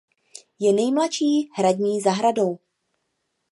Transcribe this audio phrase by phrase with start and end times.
[0.59, 2.59] Je nejmladší hradní zahradou.